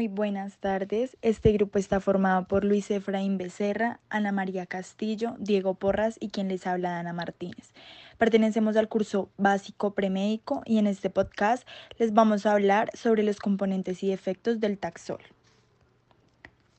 [0.00, 1.18] Muy buenas tardes.
[1.20, 6.48] Este grupo está formado por Luis Efraín Becerra, Ana María Castillo, Diego Porras y quien
[6.48, 7.74] les habla Ana Martínez.
[8.16, 11.68] Pertenecemos al curso básico premédico y en este podcast
[11.98, 15.20] les vamos a hablar sobre los componentes y efectos del taxol.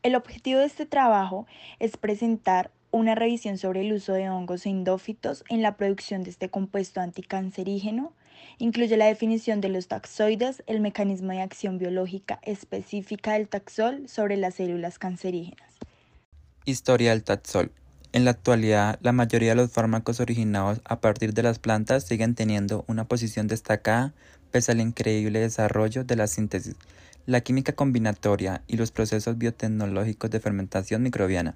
[0.02, 1.46] El objetivo de este trabajo
[1.78, 6.50] es presentar una revisión sobre el uso de hongos endófitos en la producción de este
[6.50, 8.14] compuesto anticancerígeno,
[8.58, 14.38] Incluye la definición de los taxoides, el mecanismo de acción biológica específica del taxol sobre
[14.38, 15.74] las células cancerígenas.
[16.66, 17.72] Historia del taxol.
[18.14, 22.36] En la actualidad, la mayoría de los fármacos originados a partir de las plantas siguen
[22.36, 24.14] teniendo una posición destacada
[24.52, 26.76] pese al increíble desarrollo de la síntesis,
[27.26, 31.56] la química combinatoria y los procesos biotecnológicos de fermentación microbiana.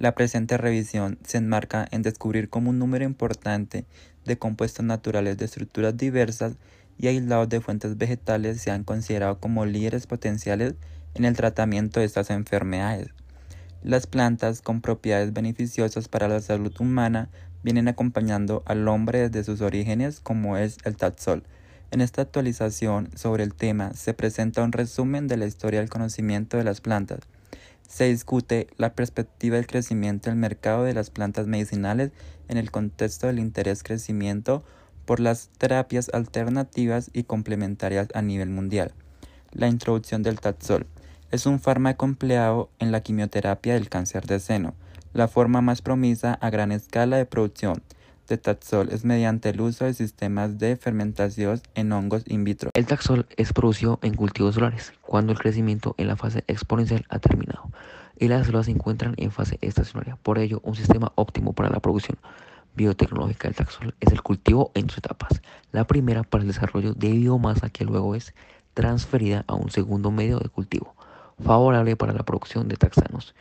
[0.00, 3.84] La presente revisión se enmarca en descubrir cómo un número importante
[4.24, 6.54] de compuestos naturales de estructuras diversas
[6.96, 10.72] y aislados de fuentes vegetales se han considerado como líderes potenciales
[11.12, 13.08] en el tratamiento de estas enfermedades.
[13.82, 17.28] Las plantas con propiedades beneficiosas para la salud humana
[17.62, 21.42] vienen acompañando al hombre desde sus orígenes como es el taxol.
[21.90, 26.56] En esta actualización sobre el tema se presenta un resumen de la historia del conocimiento
[26.56, 27.20] de las plantas
[27.90, 32.12] se discute la perspectiva del crecimiento del mercado de las plantas medicinales
[32.46, 34.62] en el contexto del interés crecimiento
[35.04, 38.92] por las terapias alternativas y complementarias a nivel mundial.
[39.50, 40.86] La introducción del Taxol
[41.32, 44.74] es un fármaco empleado en la quimioterapia del cáncer de seno,
[45.12, 47.82] la forma más promisa a gran escala de producción
[48.30, 52.70] de Taxol es mediante el uso de sistemas de fermentación en hongos in vitro.
[52.74, 57.18] El Taxol es producido en cultivos solares, cuando el crecimiento en la fase exponencial ha
[57.18, 57.70] terminado
[58.16, 60.16] y las células se encuentran en fase estacionaria.
[60.22, 62.18] Por ello, un sistema óptimo para la producción
[62.76, 65.42] biotecnológica del taxol es el cultivo en sus etapas.
[65.72, 68.32] La primera para el desarrollo de biomasa que luego es
[68.74, 70.94] transferida a un segundo medio de cultivo,
[71.42, 73.34] favorable para la producción de taxanos.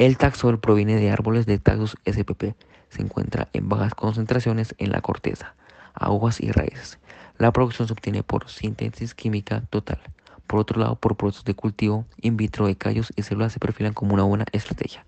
[0.00, 2.54] El taxol proviene de árboles de Taxus spp
[2.88, 5.54] se encuentra en bajas concentraciones en la corteza,
[5.92, 6.98] aguas y raíces.
[7.36, 10.00] La producción se obtiene por síntesis química total.
[10.46, 13.92] Por otro lado, por procesos de cultivo in vitro de callos y células se perfilan
[13.92, 15.04] como una buena estrategia.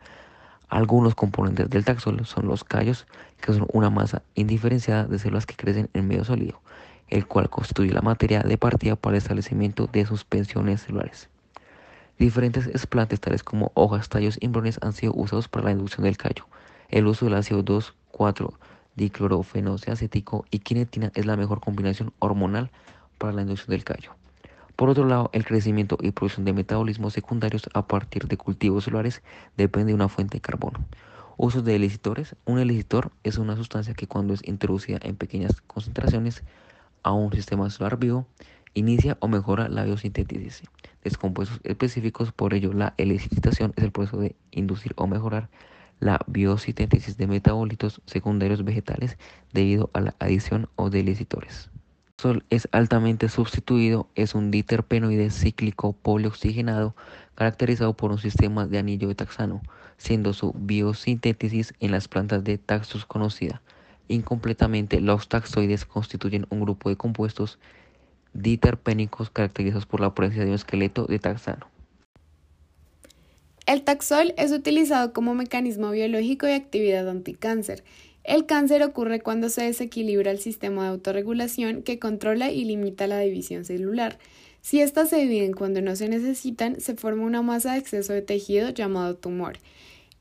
[0.69, 3.07] Algunos componentes del taxol son los callos,
[3.41, 6.61] que son una masa indiferenciada de células que crecen en medio sólido,
[7.09, 11.32] el cual constituye la materia de partida para el establecimiento de suspensiones celulares.
[12.19, 16.17] Diferentes explantes tales como hojas, tallos y embrones han sido usados para la inducción del
[16.17, 16.47] callo.
[16.89, 22.71] El uso del ácido 2,4-diclorofenoxacético y quinetina es la mejor combinación hormonal
[23.19, 24.15] para la inducción del callo.
[24.77, 29.23] Por otro lado, el crecimiento y producción de metabolismos secundarios a partir de cultivos celulares
[29.57, 30.85] depende de una fuente de carbono.
[31.37, 32.37] Usos de elicitores.
[32.45, 36.43] Un elicitor es una sustancia que cuando es introducida en pequeñas concentraciones
[37.03, 38.27] a un sistema celular vivo,
[38.75, 40.63] inicia o mejora la biosíntesis
[41.03, 42.33] de descompuestos específicos.
[42.33, 45.49] Por ello, la elicitación es el proceso de inducir o mejorar
[46.01, 49.19] la biosíntesis de metabolitos secundarios vegetales
[49.53, 51.03] debido a la adición o de
[52.23, 56.95] sol es altamente sustituido, es un diterpenoide cíclico polioxigenado
[57.35, 59.61] caracterizado por un sistema de anillo de taxano,
[59.97, 63.61] siendo su biosíntesis en las plantas de Taxus conocida.
[64.07, 67.59] Incompletamente, los taxoides constituyen un grupo de compuestos
[68.35, 71.67] diterpénicos caracterizados por la presencia de un esqueleto de taxano.
[73.67, 77.85] El taxol es utilizado como mecanismo biológico de actividad anticáncer.
[78.25, 83.21] El cáncer ocurre cuando se desequilibra el sistema de autorregulación que controla y limita la
[83.21, 84.19] división celular.
[84.61, 88.23] Si éstas se dividen cuando no se necesitan, se forma una masa de exceso de
[88.23, 89.59] tejido llamado tumor.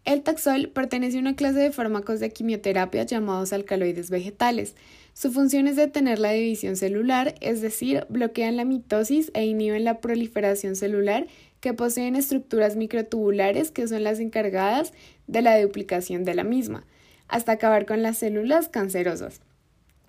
[0.04, 4.76] El taxol pertenece a una clase de fármacos de quimioterapia llamados alcaloides vegetales.
[5.14, 10.00] Su función es detener la división celular, es decir, bloquean la mitosis e inhiben la
[10.00, 11.28] proliferación celular
[11.60, 14.92] que poseen estructuras microtubulares que son las encargadas
[15.28, 16.86] de la duplicación de la misma,
[17.28, 19.42] hasta acabar con las células cancerosas.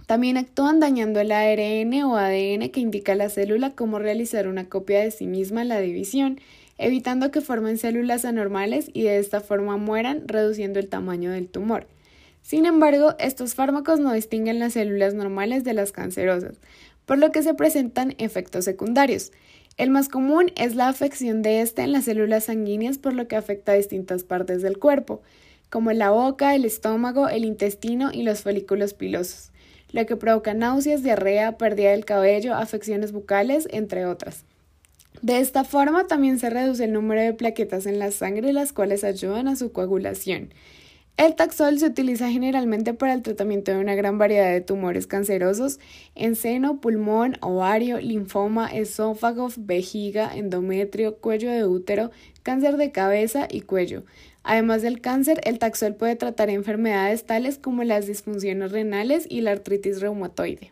[0.06, 4.69] También actúan dañando el ARN o ADN que indica a la célula cómo realizar una
[4.69, 6.40] copia de sí misma en la división,
[6.82, 11.87] evitando que formen células anormales y de esta forma mueran, reduciendo el tamaño del tumor.
[12.43, 16.56] Sin embargo, estos fármacos no distinguen las células normales de las cancerosas,
[17.06, 19.32] por lo que se presentan efectos secundarios.
[19.79, 23.37] El más común es la afección de éste en las células sanguíneas por lo que
[23.37, 25.23] afecta a distintas partes del cuerpo,
[25.70, 29.50] como la boca, el estómago, el intestino y los folículos pilosos,
[29.90, 34.44] lo que provoca náuseas, diarrea, pérdida del cabello, afecciones bucales, entre otras.
[35.20, 39.05] De esta forma también se reduce el número de plaquetas en la sangre las cuales
[39.05, 40.50] ayudan a su coagulación.
[41.19, 45.79] El taxol se utiliza generalmente para el tratamiento de una gran variedad de tumores cancerosos
[46.14, 52.11] en seno, pulmón, ovario, linfoma, esófago, vejiga, endometrio, cuello de útero,
[52.43, 54.05] cáncer de cabeza y cuello.
[54.43, 59.53] Además del cáncer, el taxol puede tratar enfermedades tales como las disfunciones renales y la
[59.53, 60.71] artritis reumatoide.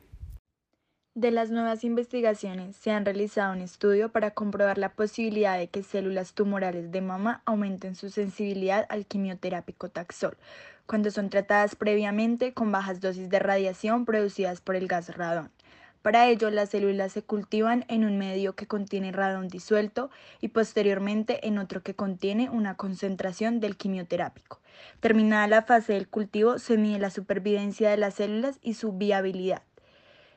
[1.16, 5.82] De las nuevas investigaciones, se han realizado un estudio para comprobar la posibilidad de que
[5.82, 10.36] células tumorales de mama aumenten su sensibilidad al quimioterápico Taxol
[10.86, 15.50] cuando son tratadas previamente con bajas dosis de radiación producidas por el gas radón.
[16.02, 20.10] Para ello, las células se cultivan en un medio que contiene radón disuelto
[20.40, 24.60] y posteriormente en otro que contiene una concentración del quimioterápico.
[25.00, 29.62] Terminada la fase del cultivo, se mide la supervivencia de las células y su viabilidad.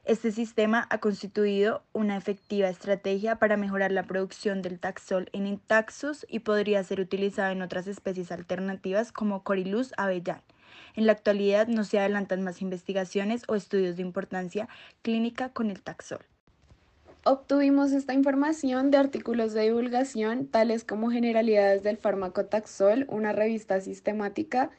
[0.05, 6.25] Este sistema ha constituido una efectiva estrategia para mejorar la producción del taxol en Intaxus
[6.27, 10.41] y podría ser utilizado en otras especies alternativas como Corilus avellán.
[10.95, 14.67] En la actualidad no se adelantan más investigaciones o estudios de importancia
[15.03, 16.25] clínica con el taxol.
[17.23, 23.79] Obtuvimos esta información de artículos de divulgación tales como Generalidades del fármaco Taxol, una revista
[23.79, 24.69] sistemática,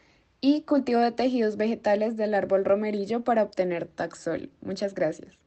[0.44, 4.50] y cultivo de tejidos vegetales del árbol romerillo para obtener taxol.
[4.61, 5.44] Muchas gracias.